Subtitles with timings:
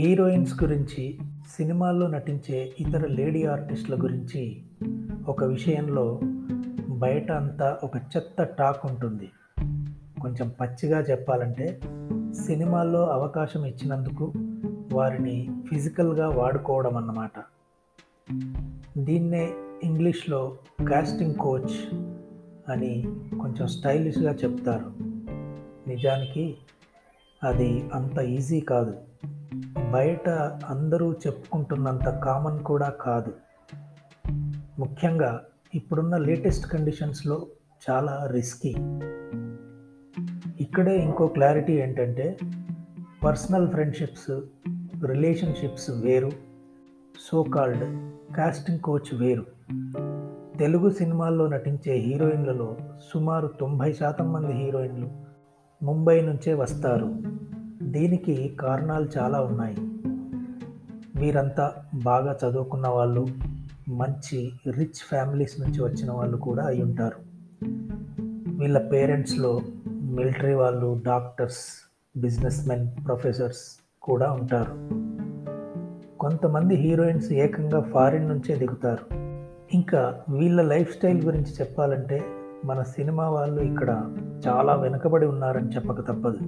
[0.00, 1.18] Heroines గురించి
[1.56, 4.62] సినిమాల్లో నటించే ఇతర లేడీ ఆర్టిస్టుల గురించి
[5.28, 6.20] ఒక విషయంలో
[6.88, 9.30] బయట అంతా ఒక చెత్త టాక్ ఉంటుంది.
[10.20, 11.80] కొంచెం పచ్చిగా చెప్పాలంటే
[12.46, 14.32] సినిమాల్లో అవకాశం ఇచ్చినందుకు
[14.92, 17.32] వారిని ఫిజికల్గా వాడుకోవడం అన్నమాట.
[18.98, 19.50] దీన్నే
[19.82, 20.58] ఇంగ్లీష్లో
[20.90, 21.94] కాస్టింగ్ కోచ్
[22.70, 23.02] అని
[23.40, 24.92] కొంచెం స్టైలిష్గా చెప్తారు.
[25.88, 26.56] నిజానికి
[27.44, 28.94] అది అంత ఈజీ కాదు.
[29.92, 30.28] బయట
[30.68, 33.32] అందరూ చెప్పుకుంటున్నంత కామన్ కూడా కాదు.
[34.78, 35.40] ముఖ్యంగా
[35.74, 37.46] ఇప్పుడున్న లేటెస్ట్ కండిషన్స్లో
[37.90, 38.74] చాలా రిస్కీ
[40.60, 42.38] ఇక్కడే ఇంకో క్లారిటీ ఏంటంటే
[43.24, 44.40] పర్సనల్ ఫ్రెండ్షిప్స్
[45.06, 46.30] రిలేషన్షిప్స్ వేరు
[47.30, 49.46] సో కాల్డ్ కాస్టింగ్ కోచ్ వేరు.
[50.58, 52.76] తెలుగు సినిమాల్లో నటించే హీరోయిన్లలో
[53.14, 55.08] సుమారు తొంభై శాతం మంది హీరోయిన్లు
[55.82, 57.16] ముంబై నుంచే వస్తారు.
[57.82, 59.76] దీనికి కారణాలు చాలా ఉన్నాయి.
[61.16, 63.26] వీరంతా బాగా చదువుకున్న వాళ్ళు
[63.88, 67.16] మంచి రిచ్ ఫ్యామిలీస్ నుంచి వచ్చిన వాళ్ళు కూడా అయి ఉంటారు.
[68.58, 74.72] వీళ్ళ పేరెంట్స్లో మిలిటరీ వాళ్ళు డాక్టర్స్ బిజినెస్ మెన్ ప్రొఫెసర్స్ కూడా ఉంటారు.
[76.18, 79.14] కొంతమంది హీరోయిన్స్ ఏకంగా ఫారిన్ నుంచే దిగుతారు.
[79.74, 82.24] ఇంకా వీళ్ళ లైఫ్ స్టైల్ గురించి చెప్పాలంటే
[82.64, 84.14] మన సినిమా వాళ్ళు ఇక్కడ
[84.48, 86.38] చాలా వెనుకబడి ఉన్నారని చెప్పక తప్పదు.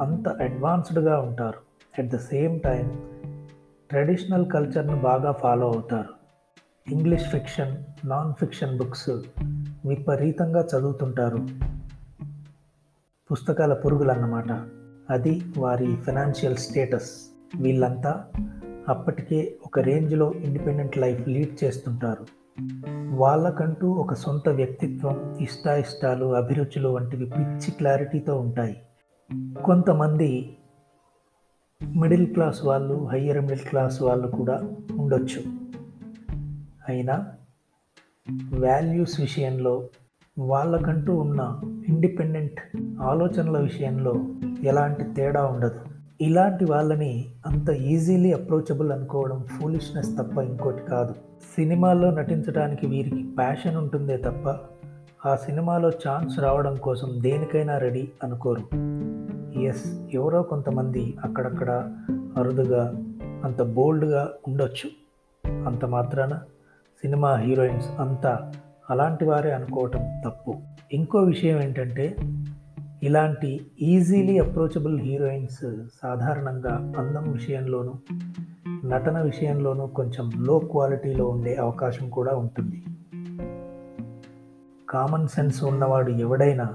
[0.00, 1.58] అంత అడ్వాన్స్డ్గా ఉంటారు.
[1.98, 2.88] At the same time
[3.90, 6.20] traditional కల్చర్ను బాగా ఫాలో అవుతారు.
[6.92, 9.10] English fiction non fiction books
[9.86, 11.48] విపరీతంగా చదువుతుంటారు.
[13.32, 14.52] పుస్తకాల పురుగులు అన్నమాట
[15.10, 17.10] అది వారి ఫినాన్షియల్ స్టేటస్
[17.56, 18.24] వీళ్ళంతా
[18.88, 22.26] అప్పటికే ఒక రేంజ్లో ఇండిపెండెంట్ లైఫ్ లీడ్ చేస్తుంటారు.
[23.16, 28.76] వాళ్ళకంటూ ఒక సొంత వ్యక్తిత్వం ఇష్టాయిష్టాలు అభిరుచులు వంటివి పిచ్చి క్లారిటీతో ఉంటాయి.
[29.64, 30.56] కొంతమంది
[31.96, 34.62] మిడిల్ క్లాస్ వాళ్ళు హయ్యర్ మిడిల్ క్లాస్ వాళ్ళు కూడా
[34.98, 35.42] ఉండొచ్చు.
[36.88, 37.26] అయినా
[38.54, 39.88] వాల్యూస్ విషయంలో
[40.38, 42.60] వాళ్ళకంటూ ఉన్న ఇండిపెండెంట్
[43.00, 44.14] ఆలోచనల విషయంలో
[44.62, 45.80] ఎలాంటి తేడా ఉండదు.
[46.20, 51.14] ఇలాంటి వాళ్ళని అంత ఈజీలీ అప్రోచబుల్ అనుకోవడం ఫూలిష్నెస్ తప్ప ఇంకోటి కాదు.
[51.56, 54.56] సినిమాల్లో నటించడానికి వీరికి ప్యాషన్ ఉంటుందే తప్ప
[55.28, 58.89] ఆ సినిమాలో ఛాన్స్ రావడం కోసం దేనికైనా రెడీ అనుకోరు.
[59.64, 61.96] ఎస్ ఎవరో కొంతమంది అక్కడక్కడ
[62.36, 62.94] అరుదుగా
[63.44, 64.90] అంత బోల్డ్గా ఉండొచ్చు.
[65.66, 66.34] అంత మాత్రాన
[67.02, 68.52] సినిమా హీరోయిన్స్ అంతా
[68.90, 70.54] అలాంటి వారే అనుకోవటం తప్పు.
[70.92, 72.16] ఇంకో విషయం ఏంటంటే
[73.02, 75.64] ఇలాంటి ఈజీలీ అప్రోచబుల్ హీరోయిన్స్
[76.02, 77.94] సాధారణంగా అందం విషయంలోనూ
[78.84, 82.84] నటన విషయంలోనూ కొంచెం లో క్వాలిటీలో ఉండే అవకాశం కూడా ఉంటుంది.
[84.90, 86.74] కామన్ సెన్స్ ఉన్నవాడు ఎవడైనా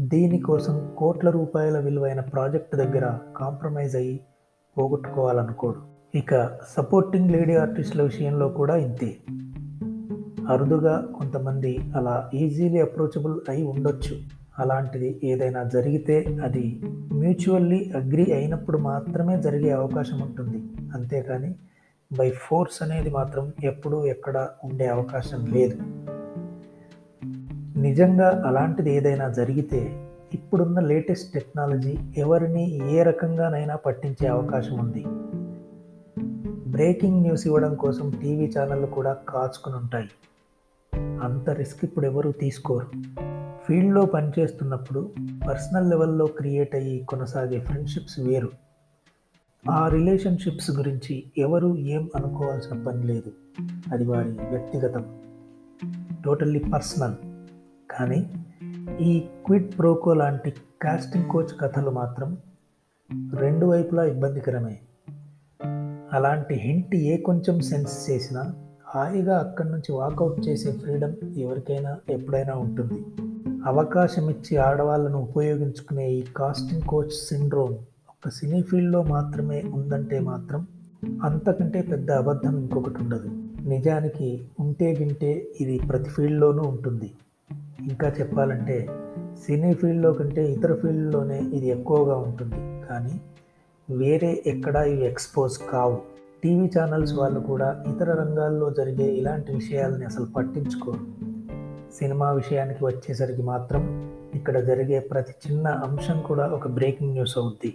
[0.00, 4.20] దీనికోసం కోట్ల రూపాయల విలువైన ప్రాజెక్ట్ దగ్గర కాంప్రమైజ్ అయ్యి
[4.78, 5.76] పోగొట్టుకోవాలనుకోడు.
[6.18, 9.16] ఇక సపోర్టింగ్ లేడీ ఆర్టిస్టుల విషయంలో కూడా ఇంతే.
[10.48, 14.16] అరుదుగా కొంతమంది అలా ఈజీలీ అప్రోచబుల్ అయి ఉండొచ్చు.
[14.58, 16.80] అలాంటిది ఏదైనా జరిగితే అది
[17.12, 20.58] మ్యూచువల్లీ అగ్రి అయినప్పుడు మాత్రమే జరిగే అవకాశం ఉంటుంది.
[20.94, 21.54] అంతేకాని
[22.18, 25.97] బై ఫోర్స్ అనేది మాత్రం ఎప్పుడూ ఎక్కడ ఉండే అవకాశం లేదు.
[27.78, 35.04] నిజంగా అలాంటిది ఏదైనా జరిగితే ఇప్పుడున్న లేటెస్ట్ టెక్నాలజీ ఎవరిని ఏ రకంగానైనా పట్టించే అవకాశం ఉంది.
[36.70, 40.08] బ్రేకింగ్ న్యూస్ ఇవ్వడం కోసం టీవీ ఛానళ్ళు కూడా కాచుకుని ఉంటాయి.
[40.96, 42.86] అంత రిస్క్ ఇప్పుడు ఎవరు తీసుకోరు.
[43.64, 45.10] ఫీల్డ్లో పనిచేస్తున్నప్పుడు
[45.48, 48.48] పర్సనల్ లెవెల్లో క్రియేట్ అయ్యి కొనసాగే ఫ్రెండ్షిప్స్ వేరు.
[49.70, 53.32] ఆ రిలేషన్షిప్స్ గురించి ఎవరు ఏం అనుకోవాల్సిన పని లేదు.
[53.92, 55.04] అది వారి వ్యక్తిగతం.
[56.24, 57.27] Totally personal.
[57.98, 58.30] కానీ
[59.00, 60.50] ఈ క్విడ్ ప్రోకో లాంటి
[60.82, 62.36] కాస్టింగ్ కోచ్ కథలు మాత్రం
[63.34, 64.78] రెండు వైపులా ఇబ్బందికరమే.
[66.12, 68.54] అలాంటి హింట్ ఏ కొంచెం సెన్స్ చేసినా
[68.86, 73.04] హాయిగా అక్కడి నుంచి వాకౌట్ చేసే ఫ్రీడమ్ ఎవరికైనా ఎప్పుడైనా ఉంటుంది.
[73.64, 77.74] అవకాశం ఇచ్చి ఆడవాళ్ళను ఉపయోగించుకునే ఈ కాస్టింగ్ కోచ్ సిండ్రోమ్
[78.08, 80.66] ఒక సినీ ఫీల్డ్లో మాత్రమే ఉందంటే మాత్రం
[81.22, 83.28] అంతకంటే పెద్ద అబద్ధం ఇంకొకటి ఉండదు.
[83.68, 87.10] నిజానికి ఉంటే గింటే ఇది ప్రతి ఫీల్డ్లోనూ ఉంటుంది.
[87.88, 88.88] ఇంకా చెప్పాలంటే
[89.46, 92.86] సినీ ఫీల్డ్లో కంటే ఇతర ఫీల్డ్లోనే ఇది ఎక్కువగా ఉంటుంది.
[92.86, 93.20] కానీ
[93.96, 95.98] వేరే ఎక్కడా ఇవి ఎక్స్పోజ్ కావు.
[96.42, 101.00] టీవీ ఛానల్స్ వాళ్ళు కూడా ఇతర రంగాల్లో జరిగే ఇలాంటి విషయాలని అసలు పట్టించుకోరు.
[101.98, 103.82] సినిమా విషయానికి వచ్చేసరికి మాత్రం
[104.34, 107.74] ఇక్కడ జరిగే ప్రతి చిన్న అంశం కూడా ఒక బ్రేకింగ్ న్యూస్ అవుద్ది.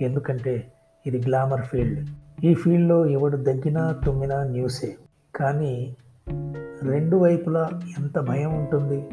[0.00, 0.72] ఎందుకంటే
[1.06, 2.10] ఇది గ్లామర్ ఫీల్డ్.
[2.44, 4.96] ఈ ఫీల్డ్లో ఎవడు దగ్గినా తుమ్మినా న్యూసే.
[5.36, 5.96] కానీ
[6.82, 9.08] రెండు వైపులా ఎంత భయం ఉంటుంది?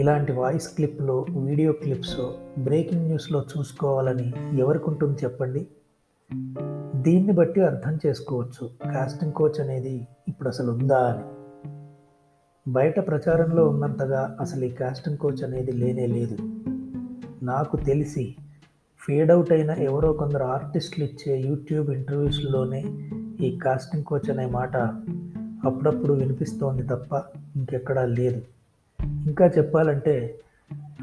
[0.00, 2.20] ఇలాంటి వాయిస్ క్లిప్లో వీడియో క్లిప్స్
[2.58, 5.66] బ్రేకింగ్ న్యూస్లో చూసుకోవాలని ఎవరికుంటుంది చెప్పండి?
[6.96, 8.70] దీన్ని బట్టి అర్థం చేసుకోవచ్చు.
[8.94, 11.22] కాస్టింగ్ కోచ్ అనేది ఇప్పుడు అసలు ఉందా అని.
[12.72, 16.36] బయట ప్రచారంలో ఉన్నంతగా అసలు ఈ కాస్టింగ్ కోచ్ అనేది లేనే లేదు.
[17.44, 18.34] నాకు తెలిసి
[19.00, 22.84] ఫేడ్ అవుట్ అయిన ఎవరో కొందరు ఆర్టిస్టులు ఇచ్చే యూట్యూబ్ ఇంటర్వ్యూస్లోనే
[23.40, 24.76] ఈ కాస్టింగ్ కోచ్ అనే మాట
[25.64, 27.22] అప్పుడప్పుడు వినిపిస్తోంది తప్ప
[27.56, 28.42] ఇంకెక్కడా లేదు.
[29.00, 30.38] ఇంకా చెప్పాలంటే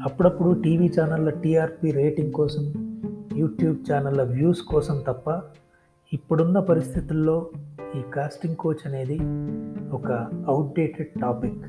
[0.04, 2.64] అప్పుడప్పుడు టీవీ ఛానళ్ళ టీఆర్పీ రేటింగ్ కోసం
[3.36, 5.42] యూట్యూబ్ ఛానళ్ళ వ్యూస్ కోసం తప్ప
[6.12, 7.50] ఇప్పుడున్న పరిస్థితుల్లో
[7.98, 9.18] ఈ కాస్టింగ్ కోచ్ అనేది
[9.90, 10.12] ఒక
[10.46, 11.62] అవుట్డేటెడ్ టాపిక్